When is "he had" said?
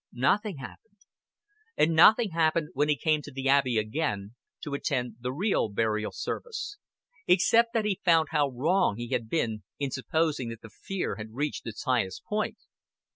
8.97-9.29